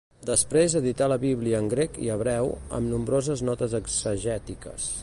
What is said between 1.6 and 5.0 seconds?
en grec i hebreu amb nombroses notes exegètiques.